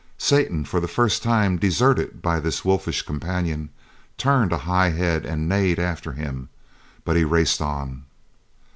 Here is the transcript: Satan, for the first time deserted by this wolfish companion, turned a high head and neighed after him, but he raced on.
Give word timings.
Satan, 0.17 0.65
for 0.65 0.79
the 0.79 0.87
first 0.87 1.21
time 1.21 1.57
deserted 1.57 2.23
by 2.23 2.39
this 2.39 2.65
wolfish 2.65 3.03
companion, 3.03 3.69
turned 4.17 4.51
a 4.51 4.57
high 4.57 4.89
head 4.89 5.27
and 5.27 5.47
neighed 5.47 5.77
after 5.77 6.13
him, 6.13 6.49
but 7.05 7.15
he 7.15 7.23
raced 7.23 7.61
on. 7.61 8.05